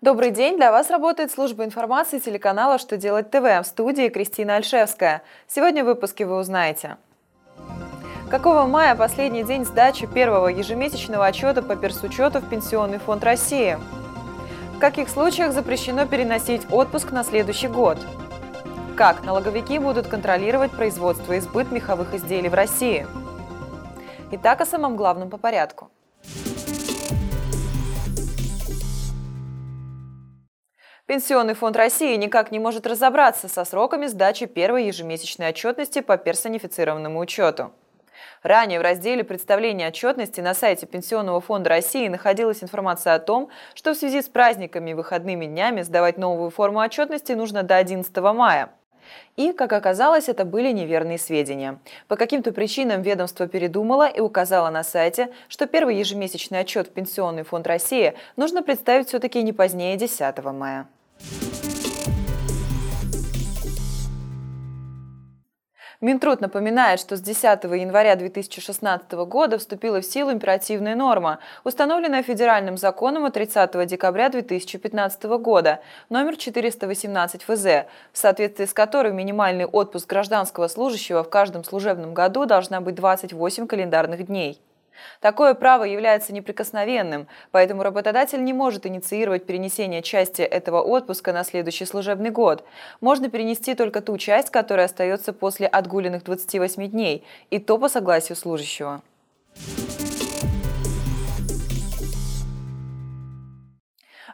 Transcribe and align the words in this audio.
Добрый 0.00 0.30
день! 0.30 0.56
Для 0.56 0.70
вас 0.70 0.90
работает 0.90 1.32
служба 1.32 1.64
информации 1.64 2.20
телеканала 2.20 2.78
«Что 2.78 2.96
делать 2.96 3.32
ТВ» 3.32 3.42
в 3.42 3.64
студии 3.64 4.08
Кристина 4.10 4.54
Альшевская. 4.54 5.22
Сегодня 5.48 5.82
в 5.82 5.88
выпуске 5.88 6.24
вы 6.24 6.38
узнаете. 6.38 6.98
Какого 8.30 8.62
мая 8.68 8.94
последний 8.94 9.42
день 9.42 9.64
сдачи 9.64 10.06
первого 10.06 10.46
ежемесячного 10.46 11.26
отчета 11.26 11.62
по 11.62 11.74
персучету 11.74 12.38
в 12.38 12.48
Пенсионный 12.48 12.98
фонд 12.98 13.24
России? 13.24 13.76
В 14.76 14.78
каких 14.78 15.08
случаях 15.08 15.52
запрещено 15.52 16.06
переносить 16.06 16.70
отпуск 16.70 17.10
на 17.10 17.24
следующий 17.24 17.66
год? 17.66 17.98
Как 18.96 19.24
налоговики 19.24 19.80
будут 19.80 20.06
контролировать 20.06 20.70
производство 20.70 21.32
и 21.32 21.40
сбыт 21.40 21.72
меховых 21.72 22.14
изделий 22.14 22.48
в 22.48 22.54
России? 22.54 23.04
Итак, 24.30 24.60
о 24.60 24.64
самом 24.64 24.94
главном 24.94 25.28
по 25.28 25.38
порядку. 25.38 25.90
Пенсионный 31.08 31.54
фонд 31.54 31.74
России 31.74 32.14
никак 32.16 32.50
не 32.50 32.58
может 32.58 32.86
разобраться 32.86 33.48
со 33.48 33.64
сроками 33.64 34.08
сдачи 34.08 34.44
первой 34.44 34.84
ежемесячной 34.88 35.48
отчетности 35.48 36.02
по 36.02 36.18
персонифицированному 36.18 37.18
учету. 37.18 37.72
Ранее 38.42 38.78
в 38.78 38.82
разделе 38.82 39.24
представления 39.24 39.88
отчетности 39.88 40.42
на 40.42 40.52
сайте 40.52 40.84
Пенсионного 40.84 41.40
фонда 41.40 41.70
России 41.70 42.08
находилась 42.08 42.62
информация 42.62 43.14
о 43.14 43.20
том, 43.20 43.48
что 43.74 43.94
в 43.94 43.96
связи 43.96 44.20
с 44.20 44.28
праздниками 44.28 44.90
и 44.90 44.94
выходными 44.94 45.46
днями 45.46 45.80
сдавать 45.80 46.18
новую 46.18 46.50
форму 46.50 46.80
отчетности 46.80 47.32
нужно 47.32 47.62
до 47.62 47.78
11 47.78 48.14
мая. 48.18 48.68
И, 49.36 49.52
как 49.52 49.72
оказалось, 49.72 50.28
это 50.28 50.44
были 50.44 50.72
неверные 50.72 51.16
сведения. 51.16 51.78
По 52.08 52.16
каким-то 52.16 52.52
причинам 52.52 53.00
ведомство 53.00 53.48
передумало 53.48 54.06
и 54.06 54.20
указало 54.20 54.68
на 54.68 54.84
сайте, 54.84 55.32
что 55.48 55.66
первый 55.66 55.96
ежемесячный 55.96 56.58
отчет 56.58 56.88
в 56.88 56.90
Пенсионный 56.90 57.44
фонд 57.44 57.66
России 57.66 58.12
нужно 58.36 58.62
представить 58.62 59.08
все-таки 59.08 59.42
не 59.42 59.54
позднее 59.54 59.96
10 59.96 60.44
мая. 60.52 60.86
Минтруд 66.00 66.40
напоминает, 66.40 67.00
что 67.00 67.16
с 67.16 67.20
10 67.20 67.64
января 67.64 68.14
2016 68.14 69.10
года 69.26 69.58
вступила 69.58 70.00
в 70.00 70.04
силу 70.04 70.30
императивная 70.30 70.94
норма, 70.94 71.40
установленная 71.64 72.22
федеральным 72.22 72.76
законом 72.76 73.24
от 73.24 73.34
30 73.34 73.84
декабря 73.84 74.28
2015 74.28 75.24
года, 75.40 75.80
номер 76.08 76.36
418 76.36 77.42
ФЗ, 77.42 77.64
в 78.12 78.18
соответствии 78.18 78.66
с 78.66 78.72
которой 78.72 79.12
минимальный 79.12 79.66
отпуск 79.66 80.08
гражданского 80.08 80.68
служащего 80.68 81.24
в 81.24 81.30
каждом 81.30 81.64
служебном 81.64 82.14
году 82.14 82.46
должна 82.46 82.80
быть 82.80 82.94
28 82.94 83.66
календарных 83.66 84.24
дней. 84.26 84.60
Такое 85.20 85.54
право 85.54 85.84
является 85.84 86.32
неприкосновенным, 86.32 87.26
поэтому 87.50 87.82
работодатель 87.82 88.42
не 88.44 88.52
может 88.52 88.86
инициировать 88.86 89.46
перенесение 89.46 90.02
части 90.02 90.42
этого 90.42 90.80
отпуска 90.80 91.32
на 91.32 91.44
следующий 91.44 91.84
служебный 91.84 92.30
год. 92.30 92.64
Можно 93.00 93.28
перенести 93.30 93.74
только 93.74 94.00
ту 94.00 94.18
часть, 94.18 94.50
которая 94.50 94.86
остается 94.86 95.32
после 95.32 95.66
отгуленных 95.66 96.24
28 96.24 96.88
дней, 96.88 97.24
и 97.50 97.58
то 97.58 97.78
по 97.78 97.88
согласию 97.88 98.36
служащего. 98.36 99.02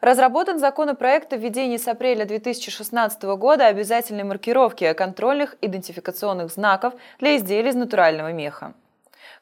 Разработан 0.04 0.58
законопроект 0.58 1.32
о 1.32 1.36
введении 1.36 1.78
с 1.78 1.88
апреля 1.88 2.26
2016 2.26 3.22
года 3.22 3.68
обязательной 3.68 4.24
маркировки 4.24 4.92
контрольных 4.92 5.56
идентификационных 5.62 6.52
знаков 6.52 6.92
для 7.20 7.38
изделий 7.38 7.70
из 7.70 7.74
натурального 7.74 8.30
меха. 8.30 8.74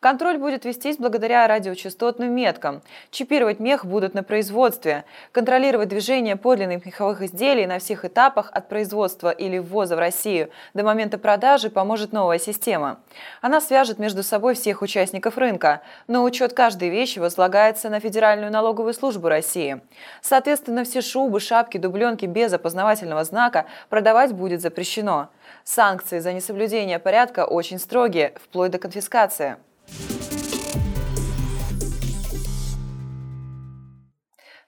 Контроль 0.00 0.38
будет 0.38 0.64
вестись 0.64 0.96
благодаря 0.96 1.46
радиочастотным 1.46 2.32
меткам. 2.32 2.82
Чипировать 3.10 3.60
мех 3.60 3.84
будут 3.86 4.14
на 4.14 4.22
производстве. 4.22 5.04
Контролировать 5.32 5.88
движение 5.88 6.36
подлинных 6.36 6.84
меховых 6.84 7.22
изделий 7.22 7.66
на 7.66 7.78
всех 7.78 8.04
этапах 8.04 8.50
от 8.52 8.68
производства 8.68 9.30
или 9.30 9.58
ввоза 9.58 9.96
в 9.96 9.98
Россию 9.98 10.50
до 10.74 10.82
момента 10.82 11.18
продажи 11.18 11.70
поможет 11.70 12.12
новая 12.12 12.38
система. 12.38 13.00
Она 13.40 13.60
свяжет 13.60 13.98
между 13.98 14.22
собой 14.22 14.54
всех 14.54 14.82
участников 14.82 15.38
рынка, 15.38 15.82
но 16.08 16.24
учет 16.24 16.52
каждой 16.52 16.88
вещи 16.88 17.18
возлагается 17.18 17.88
на 17.88 18.00
Федеральную 18.00 18.50
налоговую 18.50 18.94
службу 18.94 19.28
России. 19.28 19.80
Соответственно, 20.20 20.84
все 20.84 21.00
шубы, 21.00 21.40
шапки, 21.40 21.78
дубленки 21.78 22.26
без 22.26 22.52
опознавательного 22.52 23.24
знака 23.24 23.66
продавать 23.88 24.32
будет 24.32 24.60
запрещено. 24.60 25.28
Санкции 25.64 26.18
за 26.18 26.32
несоблюдение 26.32 26.98
порядка 26.98 27.44
очень 27.44 27.78
строгие, 27.78 28.34
вплоть 28.42 28.70
до 28.70 28.78
конфискации. 28.78 29.56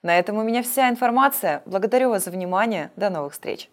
На 0.05 0.19
этом 0.19 0.37
у 0.37 0.43
меня 0.43 0.61
вся 0.61 0.87
информация. 0.87 1.63
Благодарю 1.65 2.11
вас 2.11 2.25
за 2.25 2.29
внимание. 2.29 2.91
До 2.95 3.09
новых 3.09 3.33
встреч. 3.33 3.71